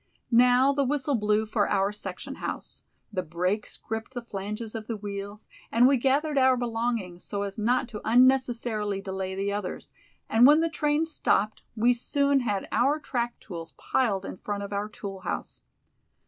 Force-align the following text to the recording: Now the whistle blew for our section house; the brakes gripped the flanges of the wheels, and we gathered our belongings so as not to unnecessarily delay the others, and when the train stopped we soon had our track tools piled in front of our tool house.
Now 0.31 0.73
the 0.73 0.83
whistle 0.83 1.13
blew 1.13 1.45
for 1.45 1.69
our 1.69 1.91
section 1.91 2.37
house; 2.37 2.85
the 3.13 3.21
brakes 3.21 3.77
gripped 3.77 4.15
the 4.15 4.23
flanges 4.23 4.73
of 4.73 4.87
the 4.87 4.97
wheels, 4.97 5.47
and 5.71 5.85
we 5.87 5.95
gathered 5.97 6.39
our 6.39 6.57
belongings 6.57 7.23
so 7.23 7.43
as 7.43 7.59
not 7.59 7.87
to 7.89 8.01
unnecessarily 8.03 8.99
delay 8.99 9.35
the 9.35 9.53
others, 9.53 9.91
and 10.27 10.47
when 10.47 10.59
the 10.59 10.69
train 10.69 11.05
stopped 11.05 11.61
we 11.75 11.93
soon 11.93 12.39
had 12.39 12.67
our 12.71 12.97
track 12.99 13.39
tools 13.39 13.75
piled 13.77 14.25
in 14.25 14.37
front 14.37 14.63
of 14.63 14.73
our 14.73 14.89
tool 14.89 15.19
house. 15.19 15.61